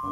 [0.00, 0.06] กับ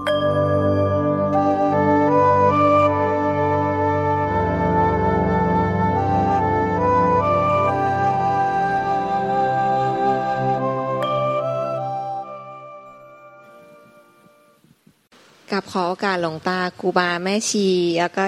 [15.73, 17.67] ขอโอกาสหลวงตาครูบาแม่ชี
[17.99, 18.25] แล้วก็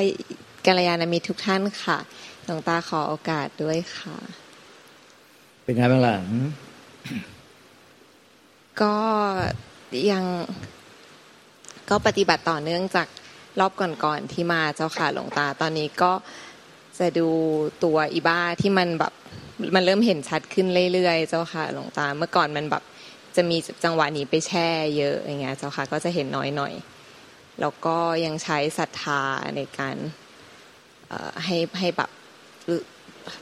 [0.67, 1.99] กัลยาณมิตรทุกท่านค่ะ
[2.45, 4.17] หลวงตาขอโอกาสด้วยค่ะ
[5.63, 6.17] เป็นไงบ้างล่ะ
[8.83, 8.95] ก็
[10.11, 10.25] ยัง
[11.91, 13.09] ก็ปฏิบัติต่อเนื่องจาก
[13.61, 16.13] รอบก่อนๆที่มาเจ้าค่ะหลวงตา ตอนนี้ก็
[16.99, 17.29] จะดู
[17.85, 19.13] ตัวอีบ้าที่มันแบบ
[19.75, 22.83] มันเริ่มเห็นชัดขึ้นเรื่อยๆ เจ้าค่ะหลวงตาเมื่อก่อนมันแบบ
[23.37, 26.75] จะมีจังหวะนี้ไปแช่เยอะอย่างเงี้ยเจ้าค่ะก็จะเห็นน้อยหน่อย
[27.61, 29.23] แล้วก็ยังใช้ศรัทธา
[29.57, 29.97] ในการ
[31.45, 32.11] ให้ให้แบบ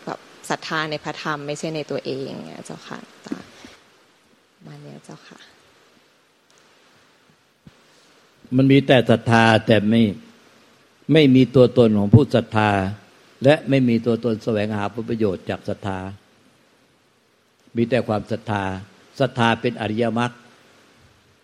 [0.04, 0.18] แบบ
[0.50, 3.38] ศรัทธาในพระธรรมไม่ใช่ในตัวเองเนี่ยเจ้าค่ะตา
[4.66, 5.38] มาเนี่ยเจ้าค่ะ
[8.56, 10.02] มันมีแต่ศรัทธาแต่ไม่
[11.12, 12.70] ไม่มีตัวตนของผู้ศรัทธา
[13.44, 15.98] และไม่มีตัวตนแสวงหาผลประโยชน์จากศรัทธา
[17.76, 18.64] มีแต่ความศรัทธา
[19.20, 20.32] ศรัทธาเป็นอริยมรรค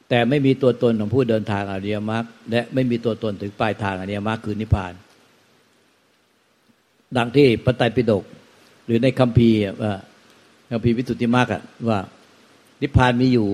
[0.08, 4.92] แต่ไม่มีตัวตนของผู้เดินทางอริยมรรคและไม่มีตัวตนถึงปลายทางอริยมรรคคือนิพพาน
[7.16, 8.24] ดังที่พระไตรปิฎก
[8.86, 9.92] หรือในคัมภีร์ว่า
[10.70, 11.46] คัมภีร์วิสุทธิมรรค
[11.88, 11.98] ว่า
[12.82, 13.48] นิพพานมีอยู่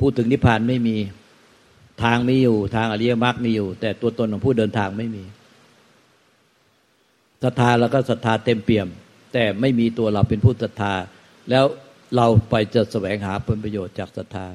[0.00, 0.96] พูดถึงนิพพานไม่มี
[2.02, 5.24] ทางมีอยู่ ทางอริยมรรคมีอยู่ แต่ตัวตนของผู้เดินทางไม่มี
[7.42, 8.88] ศรัทธาแล้วก็ศรัทธาเต็มเปี่ยม
[9.32, 10.92] แต่ไม่มีตัวเราเป็นผู้ศรัทธา
[11.50, 11.64] แล้ว
[12.16, 14.46] เราไปจะแสวงหาผลประโยชน์จากศรัทธา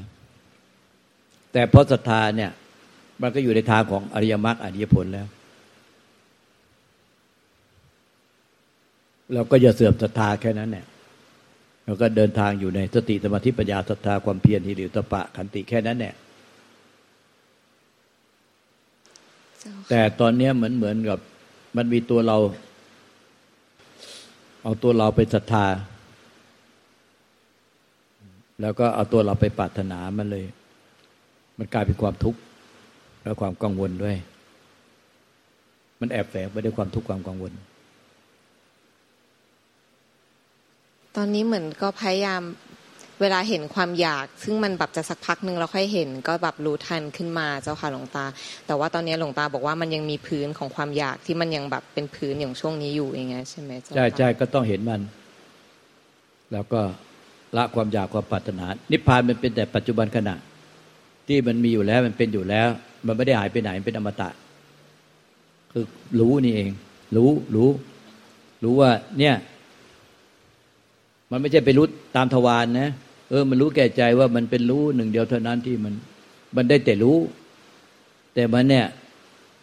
[1.54, 2.52] แต่เพราะศรัทธาเนี่ย
[3.22, 5.28] มันก็อยู่ในทางของอริยมรรคอริยผลแล้ว
[9.34, 10.86] เราก็อย่าเสื่อมศรัทธาแค่นั้นเนี่ย
[11.86, 16.16] เราก็เดินทางอยู่ในสติสมาธิปัญญาศรัทธาความเพียรที่หิริตปะขันติแค่นั้นเนี่ย
[19.90, 21.20] แต่ตอนนี้เหมือนเหมือนกับ
[21.78, 22.38] มันมีตัวเรา
[24.64, 25.66] เอาตัวเราไปศรัทธา
[28.62, 30.46] แล้วก็เอาตัวเราไปปรารถนามันเลย
[31.58, 32.40] มันกลายเป็นความทุกข์
[33.24, 34.18] และความกังวลด้วย
[36.00, 37.54] มันแอบแฝงไปด้วยความทุกข์ความกังวล
[41.16, 42.42] ตอนนี้เหมือนก็พยายาม
[43.22, 48.26] เวลาเห็นความอยาก ซึ่งมันแบบจะสักพักหนึ่งเราค่อยเห็น ก็แบบรู้ทันขึ้นมาเจ้าค่ะหลวงตา
[48.68, 55.02] แต่ว่าตอนนี้หลวงตาบอกว่ามันยังมีพื้นของความอยากที่มันยังแบบเป็นพื้นอย่างช่วงนี้อยู่อย่างเงี้ยใช่ไหมใช่ใช่ก็ต้องเห็นมัน
[56.54, 56.82] แล้วก็
[57.58, 60.36] ละความอยากความปรารถนา นิพพานมันเป็นแต่ปัจจุบันขณะ
[61.28, 62.68] ที่มันมีอยู่แล้วมันเป็นอยู่แล้ว
[63.08, 64.30] มันไม่ได้หายไปไหนเป็นอมตะ
[65.72, 65.86] คือ
[66.20, 66.72] รู้นี่เอง
[67.16, 67.70] รู้รู้
[68.64, 69.36] รู้ว่าเนี่ย
[71.32, 72.90] มันไม่ใช่ไปรู้ตามทวารนนะ
[73.32, 75.94] เออ มันรู้แก่ใจว่ามันเป็นรู้หนึ่งเดียวเท่านั้นที่มัน
[76.56, 77.18] มันได้แต่รู้
[78.34, 78.86] แต่มันเนี่ย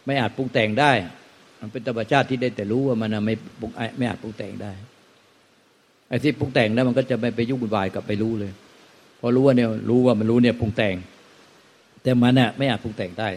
[0.05, 0.91] ไม่อาจปรุงแต่งได้
[1.59, 4.71] มันเป็นธรรมชาติที่ได้แต่รู้ว่ามันไม่ปรุงไม่อาจปรุงแต่งได้
[6.09, 8.51] ไอ้ที่ปรุงแต่งแล้วมันก็จะไม่ไปยุ่งวุ่นวายกับไปรู้เลย
[9.19, 10.95] พอรู้ว่าเนี่ยรู้ว่ามันรู้เนี่ยปรุงแต่ง
[12.03, 13.29] แต่มันเนี่ยไม่อาจปรุงแต่งได้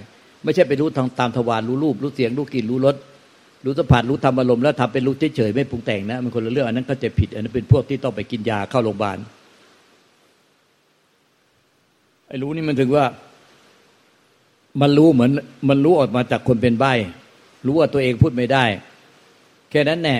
[0.44, 2.96] ไม่ใช่ไปรู้ทางตามทวารรู้รูป รู้เสียงรู้กลิ่นรู้รส
[3.64, 9.18] รู้สัมผัสรู้ธรรมอารมณ์แล้วทำเป็นรู้เฉยๆไม่ปรุงแต่งนะมันคนละเรื่องอันนั้นก็จะผิด อันนั้นเป็นพวกที่ต้องไปกินยาเข้าโรงพยาบาล
[12.34, 13.06] อ้รู้นี่มันถึงว่า
[14.80, 15.30] มันรู้เหมือน
[15.68, 16.84] มันรู้ออกมาจากคนเป็นใบ
[17.66, 18.64] รู้ว่าตัวเองพูดไม่ได้
[19.70, 20.16] แค่นั้นแน่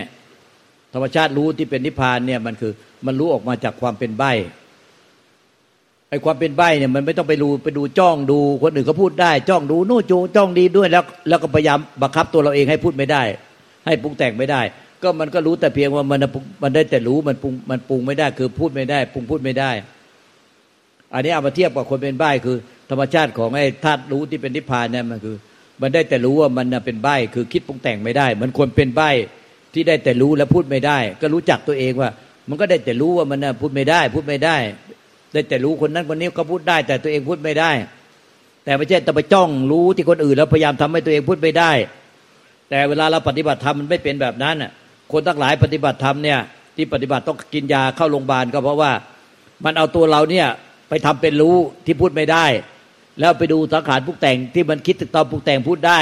[0.93, 2.73] ธรรมชาติรู้ที่เป็นนิพพานเนี่ยมันคือ
[3.07, 4.25] มันรู้ออกมาจากความเป็นใบ
[6.09, 13.23] ไอ้ความเป็นใบเนี่ยมันไม่ต้องไปดูไปดูจ้องดูคนอื่นเขาพูดได้ จ้องดูโน่จูจ้องดีด้วยแล้ว แล้วก็พยายามบังคับตัวเราเองให้พูดไม่ได้
[13.87, 14.63] ให้ปรุงแต่งไม่ได้
[15.03, 16.19] ก็มันก็รู้แต่เพียงว่ามัน
[16.63, 19.71] มันได้แต่รู้มันปรุงมันปรุงไม่ได้ คือพูดไม่ได้ปรุงพูดไม่ได้
[21.15, 22.57] อันนี้เอามาเทียบกับคนเป็นใบคือ
[22.91, 25.37] ธรรมชาติของไอ้ธาตุรู้ที่เป็นนิพพานเนี่ยมันคือ
[25.83, 29.03] มันได้แต่รู้ว่ามันเป็นใบคือคิดปรุงแต่งไม่ได้ มันคนเป็นใบ
[29.75, 32.11] ที่ได้แต่รู้แล้วพูดไม่ได้ ก็รู้จักตัวเองว่า
[32.49, 34.57] มันก็ได้แต่รู้ว่ามันพูดไม่ได้ พูดไม่ได้
[35.33, 37.73] ได้แต่รู้คนนั้นคนนี้ก็พูดได้ แต่ตัวเองพูดไม่ได้
[38.65, 41.73] แต่ไม่ใช่แต้องไปจ้องรู้ที่คนอื่น แล้วพยายามทำให้ตัวเองพูดไม่ได้
[42.69, 44.71] แต่เวลาเราปฏิบัติธรรมมันไม่เป็นแบบนั้นอะ
[45.13, 46.39] คนทั้งหลายปฏิบัติธรรมเนี่ย
[46.77, 48.93] ที่ปฏิบัติต้องกินยาเข้าโรงพยาบาลก็เพราะว่า
[49.65, 50.47] มันเอาตัวเราเนี่ย
[50.93, 51.57] ไปทำเป็นรู้
[51.87, 52.47] ที่พูดไม่ได้
[53.21, 56.01] แล้วไปดูสังขารพุกแต่งที่มันคิดถึงตอนพุกแต่งพูดได้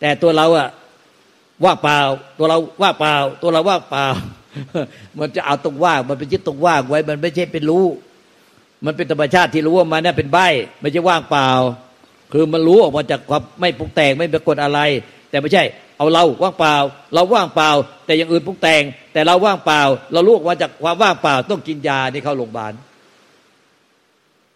[0.00, 0.68] แต่ตัวเราอะ
[1.64, 1.98] ว่างเปล่า
[2.38, 4.06] ตัวเราว่างเปล่า ตัวเราว่างเปล่า
[5.18, 7.84] มันจะเอาตรงว่างมันเป็นยึดตรงว่างไว้ มันไม่ใช่เป็นรู้
[8.84, 10.38] มันเป็นธรรมชาติที่รู้ว่ามันนี่เป็นใบ
[10.80, 11.48] ไม่ใช่ว่างเปล่า
[12.32, 14.80] คือมันรู้ออกมาจากความไม่ปรุงแต่งไม่ปรากฏอะไร
[15.30, 15.64] แต่ไม่ใช่
[15.98, 16.74] เอาเราว่างเปล่า
[17.14, 17.70] เราว่างเปล่า
[18.06, 18.82] แต่อย่างอื่นปรุงแต่ง
[19.12, 19.80] แต่เราว่างเปล่า
[20.12, 22.72] เรารู้ออกมาจากความว่างเปล่าต้องกินยาที่เข้าโรงพยาบาล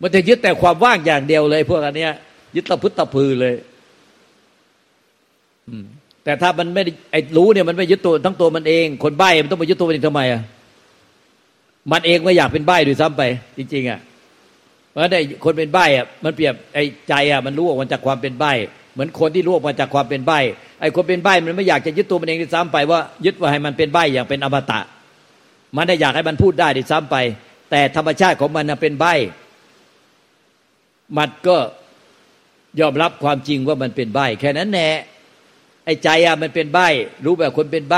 [0.02, 2.12] มันจะยึดแต่ความว่างอย่างเดียวเลย พวกอันเนี้ย
[2.56, 3.54] ยึดตะพุตตะพือเลย
[6.24, 10.42] แต่ถ้ามันไม่ไอ้รู้เนี่ยมันไม่ยึดตัวทั้งตัวมันเอง คนใบ้มันต้องไปยึดตัวมันเองทำไมอะ
[11.92, 13.22] มันเองไม่อยากเป็นใบ้ด้วยซ้ำไป
[13.58, 14.00] จริง ๆอะ
[14.90, 18.52] เพราะได้คนเป็นใบ้อะมันเปรียบไอ้ใจอะมันรู้ออกมาจากความเป็นใบ้
[18.92, 20.38] เหมือนคนที่รู้ออกมาจากความเป็นใบ้
[20.80, 24.80] ไอ้คนเป็นใบ้มันไม่อยากจะยึดตัวมันเองด้วยซ้ำไปว่ายึดว่าให้มันเป็นใบ้อย่างเป็นอมตะ
[25.76, 27.16] มันได้อยากให้มันพูดได้ด้วยซ้ำไป
[27.70, 29.14] แต่ธรรมชาติของมันเป็นใบ้
[31.16, 31.56] มันก็
[32.80, 34.88] ยอมรับความจริงว่ามันเป็นใบแค่นั้นแน่
[35.84, 36.78] ไอ้ใจอะมันเป็นใบ
[37.24, 37.96] รู้แบบคนเป็นใบ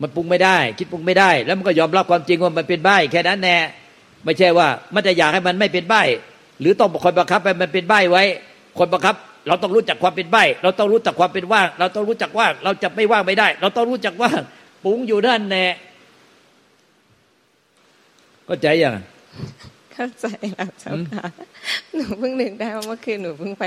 [0.00, 3.56] มันปรุงไม่ได้ คิดปรุงไม่ได้ แล้วมันก็ยอมรับความจริงว่ามันเป็นใบแค่นั้นแน่
[4.24, 5.94] ไม่ใช่ว่า มันจะอยากให้มันไม่เป็นใบ
[6.60, 8.22] หรือต้องคอยบังคับให้มันเป็นใบไว้
[8.78, 9.14] คนบังคับ
[9.48, 14.40] เราต้องรู้จักความเป็นใบเราต้องรู้จักความเป็นว่าง เราต้องรู้จักว่างเราจะไม่ว่างไม่ได้ เราต้องรู้จักว่าง
[14.84, 15.64] ปุงอยู่ด้านแน่
[18.48, 18.94] ก็ใจยัง
[19.94, 21.26] เข้าใจแล้วเจ้าค่ะ
[21.94, 23.64] หนูเพิ่งนึกได้ว่าเมื่อคืนหนูเพิ่งไป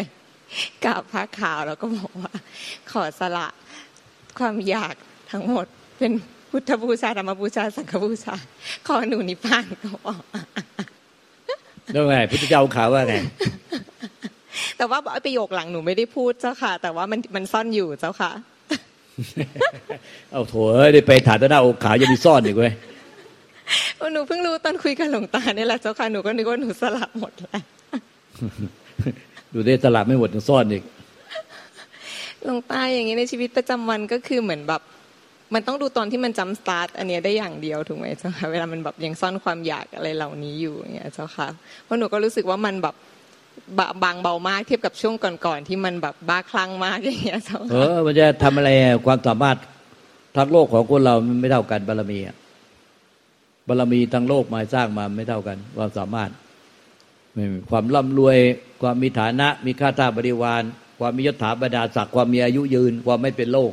[0.86, 2.34] กราบพระขาวแล้วก็บอกว่า
[2.92, 3.48] ขอสละ
[4.40, 4.96] ความอยาก
[5.32, 5.66] ทั้งหมด
[5.98, 6.12] เป็น
[6.50, 8.36] พุทธบูชาธรรมบูชาสังฆบูชา
[8.88, 10.22] ขอหนูนิพพานก็บอก
[11.94, 13.16] แล้วไงพุทธเจ้าข่าวว่าไง
[14.78, 18.32] แต่ว่าประโยคหลังหนูไม่ได้พูดเจ้าค่ะ แต่ว่ามันมันซ่อนอยู่เจ้าค่ะ
[20.32, 22.74] เอาโถเอ้ยได้ไปถาตนาอกขาวยังมีซ่อนอีกเว้ย
[24.14, 27.62] หนูเพิ่งรู้ตอนคุยกับหลวงตาเนี่ยแหละเจ้าค่ะหนูก็นึกว่าหนูสลับหมดแล้ว
[29.54, 30.84] ดูได้สลับไม่หมดยังซ่อนอีก
[32.44, 34.82] หลวงตาอย่างนี้ในชีวิตประจำวันก็คือเหมือนแบบ
[35.54, 41.48] มันต้องดูตอนที่มันจำสตาร์ทอันนี้ได้อย่างเดียวถูกไหมเจ้าค่ะเวลามันแบบยังซ่อนความอยากอะไรเหล่านี้อยู่อย่างเงี้ยเจ้าค่ะ
[41.84, 42.96] เพราะหนูก็รู้สึกว่ามันแบบ
[44.04, 48.70] บางเบามากเทียบกับช่วงก่อนๆที่มันแบบบ้าคลั่งมากอย่างเงี้ยเจ้าค่ะเออมันจะทำอะไร
[49.06, 49.58] ความสามารถ
[50.36, 52.36] ทั้งโลกของคนเรามันไม่เท่ากันบารมีอะ
[53.68, 56.32] บารรมีทั้งโลกมาสร้างมาไม่เท่ากันความสามารถ
[57.70, 58.38] ความร่ำรวย
[58.82, 60.64] ความมีฐานะมีข้าทาสบริวาร
[61.00, 63.72] ความมียศถาบรรดาศักดิ์ความมีอายุยืน ความไม่เป็นโรค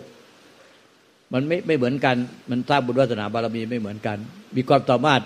[1.33, 2.17] มันไม่ไม่เหมือนกัน
[2.51, 4.19] มันสร้างบุญวาสนาบารมีไม่เหมือนกัน
[4.57, 5.23] มีความสามารถ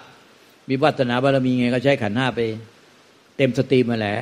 [0.69, 2.41] มีวาสนาบารมีไงก็ใช้ขันธ์ห้าไป
[3.37, 4.17] เต็ม steam มาแหละ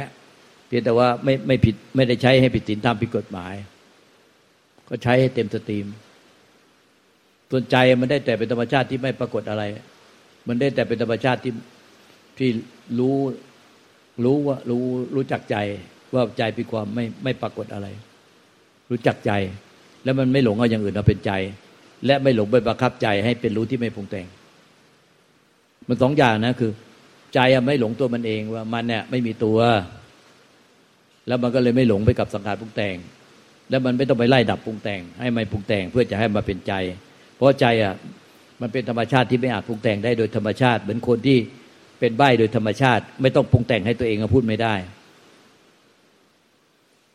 [0.67, 3.55] เพียงแต่ว่าไม่ไม่ผิดไม่ได้ใช้ให้ผิดศีลธรรมผิดกฎหมาย
[4.89, 5.87] ก็ใช้ให้เต็ม steam
[7.51, 9.63] ส่วนใจมันได้แต่เป็นธรรมชาติที่ไม่ปรากฏอะไร
[10.49, 11.53] มันได้แต่เป็นธรรมชาติที่
[12.39, 12.51] ที่
[12.99, 13.17] รู้
[14.25, 14.83] รู้ว่ารู้
[15.15, 15.57] รู้จักใจ
[16.15, 17.87] ว่าใจเป็นความไม่ไม่ปรากฏอะไร
[18.91, 19.33] รู้จักใจ
[20.05, 21.33] แล้วมันไม่หลงเอาอย่างอื่นเอาเป็นใจ
[22.07, 24.27] และไม่หลงไปบังคับใจให้เป็นรู้ที่ไม่ปรุงแต่ง
[25.89, 26.73] มันสองอย่างนะคือ
[27.35, 29.59] ใจไม่หลงตัวมันเองว่ามันเนี่ยไม่มีตัว
[31.27, 32.97] แล้วมันก็เลยไม่หลงไปกับสังขารปรุงแต่ง
[33.71, 36.73] แล้วมันไม่ต้องไปไล่ดับปรุงแต่ง ให้มันปรุงแต่งเพื่อจะให้มาเป็นใจ
[37.35, 37.95] เพราะใจอะ
[38.61, 41.39] มันเป็นธรรมชาติที่ไม่อาจปรุงแต่งได้โดยธรรมชาติ เหมือนคนที่
[42.01, 44.75] เป็นใบ้โดยธรรมชาติ ไม่ต้องปรุงแต่งให้ตัวเองพูดไม่ได้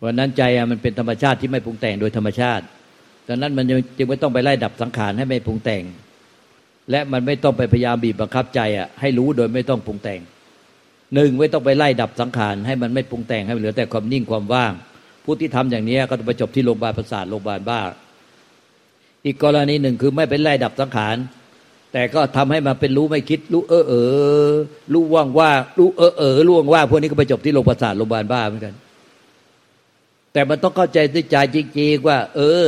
[0.04, 2.64] วันนั้นใจมันเป็นธรรมชาติที่ไม่ปรุงแต่งโดยธรรมชาติ
[3.28, 3.66] ดังนั้นมัน
[3.98, 5.84] จึงไม่ต้องไปไล่ดับสังขารให้ไม่ปรุงแต่ง
[6.92, 10.20] และมันไม่ต้องไปพยายามบีบบังคับใจอะให้รู้โดยไม่ต้องปรุงแต่ง
[11.16, 14.74] หนึ่งไม่ต้องไปไล่ดับสังขารให้มันไม่ปรุงแต่งให้เหลือแต่ความนิ่งความว่าง
[15.26, 17.82] ผู้ที่ทำอย่างนี้ก็จะไปจบที่โรงพยาบาลประสาทโรงพยาบาลบ้า
[19.26, 21.16] อีกกรณีหนึ่งคือไม่เป็นไล่ดับสังขาร
[21.94, 23.94] แต่ก็ทำให้มาเป็นรู้ไม่คิด รู้เออเอ
[24.50, 24.54] อ
[24.94, 28.74] รู้ว่างว่ารู้เออเออรู้ว่างว่าพวกนี้ก็ไปจบที่โรงพยาบาลโรงพยาบาลบ้าเหมือนกัน
[30.34, 32.66] แต่มันต้องเข้าใจด้วยใจจริงๆว่า เออ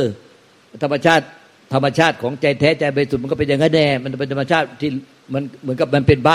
[0.82, 1.24] ธรรมชาติ
[1.72, 4.90] ธรรมชาติของใจแท้ใจบริสุทธิ์มันก็เป็นอย่างนั้นแน่มันเป็นธรรมชาติที่
[5.32, 6.30] มันเหมือนกับมันเป็นใบ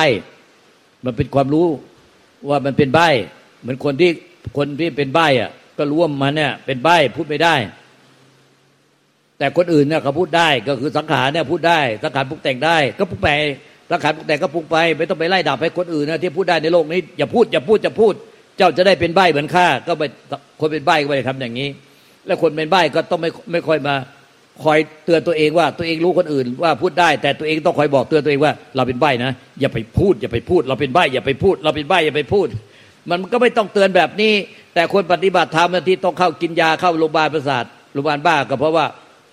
[1.06, 1.68] มันเป็นความรู้
[2.50, 3.00] ว่ามันเป็นใบ
[3.62, 4.12] เหมือนคนที่
[4.58, 7.56] คนที่เป็นใบอะ ก็รู้ว่ามันเนี่ยเป็นใบพูดไม่ได้
[9.40, 13.30] แต่คนอื่นเนี่ยเขาพูดได้ก็คือสังขารเนี่ยพูดได้สังขารปรุงแต่งได้ ก็ปรุงไป
[13.92, 18.14] สังขารปรุงแต่งก็ปรุงไป ไม่ต้องไปไล่ดับให้คนอื่นนะที่พูดได้ในโลกนี้อย่าพูดอย่าพูดจะพูด
[18.58, 20.04] เจ้าจะได้เป็นใบเหมือนข้าก็ไป
[20.60, 21.70] คนเป็นใบก็ไม่ได้ทำอย่างนี้
[22.26, 23.96] แล้วคนเป็นใบก็ต้องไม่ไม่ค่อยมา
[24.64, 32.48] คอยเตือนตัวเองว่าตัวเองรู้คนอื่นว่าพูดได้ แต่ตัวเองต้องคอยบอกเตือนตัวเองว่า เราเป็นใบนะอย่าไปพูด อย่าไปพูด เราเป็นใบอย่าไปพูด เราเป็นใบอย่าไปพูด
[33.10, 34.34] มันก็ไม่ต้องเตือนแบบนี้
[34.74, 38.86] แต่คนปฏิบัติธรรมที่ต้องเข้ากินยาเข้าโรงพยาบาลประสาทโรงพยาบาลบ้าก็เพราะว่า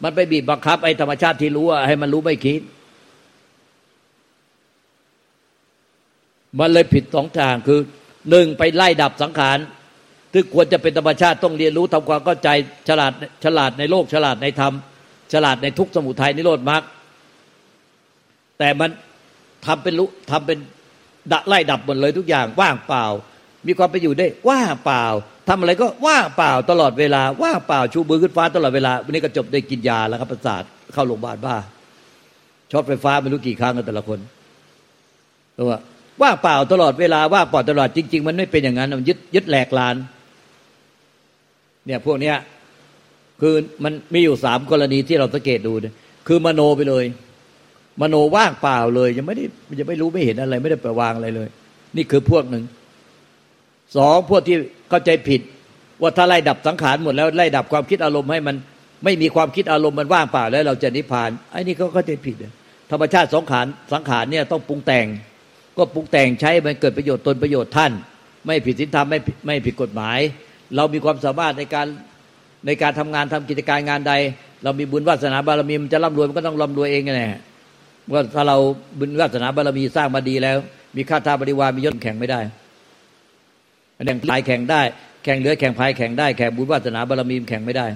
[0.04, 2.60] มันไปบีบบังคับไอ้ธรรมชาติที่รู้ให้มันรู้ไม่คิด
[6.60, 7.80] มันเลยผิดสองทางคือ
[8.30, 9.58] หนึ่งไปไล่ดับสังขาร
[10.32, 12.48] ที่ควรจะเป็นธรรมชาติต้องเรียนรู้ทำความเข้าใจ
[12.88, 13.12] ฉลาด
[13.44, 14.74] ฉลาดในโลกฉลาดในธรรม
[15.32, 16.82] ฉลาดในทุกสมุทัยนิโรธมรรค
[18.58, 18.90] แต่มัน
[19.66, 20.58] ทำเป็นรู้ทำเป็น
[21.32, 23.06] ดะไล่ดับหมดเลยทุกอย่างว่างเปล่า
[23.66, 25.04] มีความไปอยู่ได้ว่างเปล่า
[25.48, 31.56] ทำอะไรก็ว่างเปล่าตลอดเวลา ว่างเปล่าชูมือขึ้นฟ้าตลอดเวลาวันนี้ก็จบได้กินยาแล้วครับประสาทเข้าโรงพยาบาลบ้า
[32.70, 34.18] ช็อตไฟฟ้าไม่รู้กี่ครั้งกันแต่ละคน
[35.54, 35.78] เพราะว่า
[36.22, 39.94] ว่างเปล่าตลอดเวลาว่างเปล่าตลอดจริง ๆ มันไม่เป็นอย่างนั้นมันยึดยึดแหลกลาน
[41.86, 42.36] เนี่ยพวกเนี้ย
[43.40, 43.54] คือ
[43.84, 45.86] มันมีอยู่สามกรณีที่เราสังเกตดูน
[46.26, 47.04] คือมโนไปเลย
[48.00, 49.44] มโนว่างเปล่าเลย ยังไม่ได้
[49.78, 51.48] ยังไม่รู้ไม่เห็นอะไร ไม่ได้ไปวางอะไรเลย
[51.96, 52.62] นี่คือพวกหนึ่ง
[53.96, 54.56] สองพวกที่
[54.90, 55.40] เข้าใจผิด
[56.02, 58.56] ว่าถ้าไล่ดับสังขารหมดแล้วไล่ดับความคิดอารมณ์ให้มัน
[59.04, 62.36] ไม่มีความคิดอารมณ์มันว่างเปล่าแล้ว เราจะนิพพานไอ้นี่เขาเข้าใจผิด
[62.90, 65.06] ธรรมชาติสังขารสังขารเนี่ยต้องปรุงแต่ง
[65.76, 67.92] ก็ปรุงแต่งใช้มันเกิดประโยชน์ตนประโยชน์ท่าน
[68.46, 70.18] ไม่ผิดศีลธรรมไม่ไม่ผิดกฎหมาย
[70.76, 71.86] เรามีความสามารถในการ
[72.66, 74.12] ในการทำงานทำกิจการงานใด
[74.64, 77.24] เรามีบุญวาสนาบารมีมันจะร่ำรวยมันก็ต้องร่ำรวยเองไง
[78.12, 78.56] ว่าถ้าเรา
[78.98, 80.56] บุญวาสนาบารมีสร้างมาดีแล้ว
[80.96, 82.40] มีข้าทาบริวารมียศแข่งไม่ได้
[84.06, 84.82] แข่งพายแข่งได้
[85.24, 87.86] แข่งเรือแข่งพายแข่งได้แข่งบุญวาสนาบารมีแข่งไม่ได้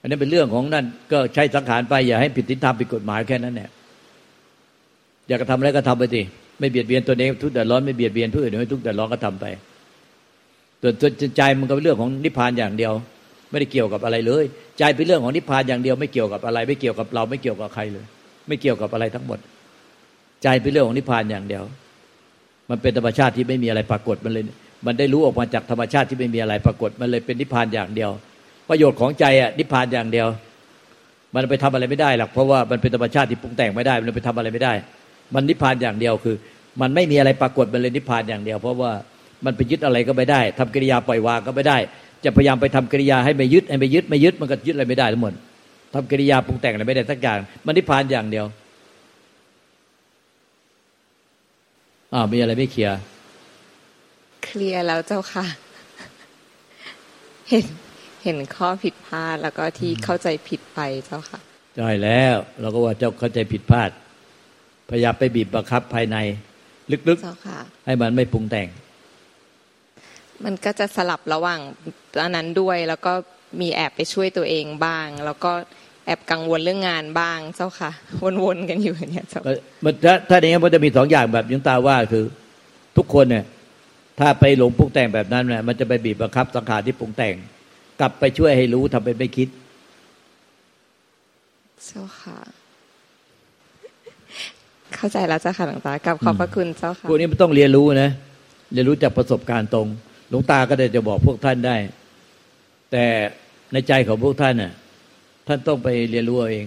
[0.00, 3.70] อันนี้เป็นเรื่องของนั่นก็ใช้สังขารไปอย่าให้ผิดศีลธรรมผิดกฎหมายแค่นั้นแหละ
[5.28, 6.22] อยากจะทำอะไรก็ทำไปสิ
[6.58, 9.44] ไม่เบียดเบียนตัวเองทุกข์เดือดร้อนไม่เบียดเบียนผู้อื่นไม่ทุกข์เดือดร้อนก็ทำไป
[10.82, 12.92] ส่วนใจมันก็เป็นเรื่องของนิพพานอย่างเดียว
[13.50, 14.44] ไม่ได้เกี่ยวกับอะไรเลย
[14.78, 18.04] ใจเป็นเรื่องของนิพพานอย่างเดียว ไม่เกี่ยวกับอะไร ไม่เกี่ยวกับเราไม่เกี่ยวกับใครเลย
[18.48, 19.38] ไม่เกี่ยวกับอะไรทั้งหมด
[20.42, 21.64] ใจเป็นเรื่องของนิพพานอย่างเดียว
[22.72, 24.44] มันเป็นธรรมชาติที่ไม่มีอะไรปรากฏมันเลย
[24.86, 28.10] มันได้รู้ออกมาจากธรรมชาติที่ไม่มีอะไรปรากฏมันเลยเป็นนิพพานอย่างเดียว
[28.68, 30.28] ประโยชน์ของใจอะนิพพานอย่างเดียว
[31.34, 34.72] มันไปทำอะไรไม่ได้หรอกเพราะว่ามันเป็นธรรมชาติที่ปรุงแต่งไม่ได้มันไปทำอะไรไม่ได้
[35.34, 36.36] มันนิพพานอย่างเดียวคือ
[36.80, 38.92] มันไม่มีอะไรปรากฏมันเลยนิพพานอย่างเดียว เพราะว่า
[39.44, 41.78] มันไปยึดอะไรก็ไม่ได้ทำกิริยาปล่อยวางก็ไม่ได้
[42.24, 45.32] จะพยายามไปทำกิริยาให้ไม่ยึดให้ไม่ยึดไม่ยึดมันก็ยึดอะไรไม่ได้ทั้งหมด
[45.94, 48.44] ทำกิริยาปรุงแต่งอะไรไม่ได้สักอย่างมันนิพพานอย่างเดียว
[52.14, 52.98] อ่ามีอะไรไม่เคลียร์
[54.44, 55.44] เคลียร์แล้วเจ้าค่ะ
[57.48, 57.64] เห็น
[58.24, 61.38] เห็นข้อผิดพลาดแล้วก็ที่เข้าใจผิดไปเจ้าค่ะ
[61.76, 63.90] ใช่แล้วเราก็ว่าเจ้าเข้าใจผิดพลาด
[64.90, 66.16] พยายามไปบีบบังคับภายใน
[66.90, 68.68] ลึกเจ้าค่ะๆให้มันไม่ปรุงแต่ง
[70.44, 71.60] มันก็จะสลับระหว่าง
[72.22, 73.12] อันนั้นด้วยแล้วก็
[73.60, 75.52] มีแอบไปช่วยตัวเองบ้าง แล้วก็
[76.06, 77.90] แอบกังวลเรื่องงานบ้างเจ้าค่ะ
[78.42, 79.40] วนๆกันอยู่เนี่ยเจ้า
[79.84, 82.24] มันถ้าถ้าอย่างนี้มันจะมีสองอย่างแบบยุงตาว่าคือ
[82.96, 83.44] ทุกคนเนี่ย
[84.20, 87.34] ถ้าไปหลงปรุงแต่งแบบนั้นเนี่ยมันจะไปบีบบังคับสังขารที่ปรุงแต่ง
[88.00, 89.48] กลับไปช่วยให้รู้ทำเป็นไม่คิด
[91.86, 92.38] เจ้าค่ะ
[94.94, 98.10] เข้าใจแล้วเจ้าค่ะหลวงตากับขอบพระคุณเจ้าค่ะพวกนี้มันต้องเรียนรู้นะ
[98.72, 99.86] เรียนรู้จากประสบการณ์ตรง
[100.30, 101.76] หลวงตาก็ได้จะบอกพวกท่านได้
[102.92, 103.04] แต่
[103.72, 104.72] ในใจของพวกท่านน่ะ
[105.46, 106.66] ท่านต้องไปเรียนรู้เอาเอง